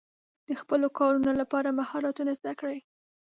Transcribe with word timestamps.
د 0.47 0.49
خپلو 0.61 0.87
کارونو 0.99 1.31
لپاره 1.41 1.75
مهارتونه 1.79 2.31
زده 2.39 2.53
کړئ. 2.59 2.79